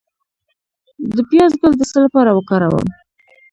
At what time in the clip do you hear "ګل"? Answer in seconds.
1.59-1.73